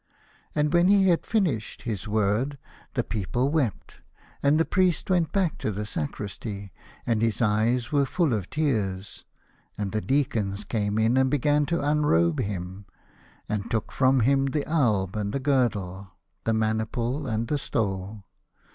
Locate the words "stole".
17.59-18.23